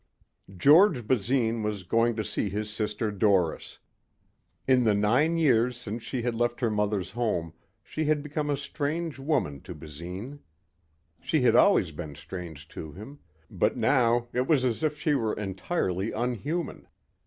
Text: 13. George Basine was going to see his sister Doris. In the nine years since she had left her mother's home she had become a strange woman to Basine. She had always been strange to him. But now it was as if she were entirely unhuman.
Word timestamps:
13. 0.47 0.57
George 0.57 1.07
Basine 1.07 1.61
was 1.61 1.83
going 1.83 2.15
to 2.15 2.23
see 2.23 2.49
his 2.49 2.71
sister 2.71 3.11
Doris. 3.11 3.77
In 4.67 4.83
the 4.83 4.95
nine 4.95 5.37
years 5.37 5.77
since 5.77 6.01
she 6.01 6.23
had 6.23 6.35
left 6.35 6.59
her 6.61 6.71
mother's 6.71 7.11
home 7.11 7.53
she 7.83 8.05
had 8.05 8.23
become 8.23 8.49
a 8.49 8.57
strange 8.57 9.19
woman 9.19 9.61
to 9.61 9.75
Basine. 9.75 10.39
She 11.21 11.41
had 11.41 11.55
always 11.55 11.91
been 11.91 12.15
strange 12.15 12.67
to 12.69 12.91
him. 12.93 13.19
But 13.51 13.77
now 13.77 14.27
it 14.33 14.47
was 14.47 14.65
as 14.65 14.81
if 14.81 14.97
she 14.97 15.13
were 15.13 15.33
entirely 15.35 16.11
unhuman. 16.11 16.87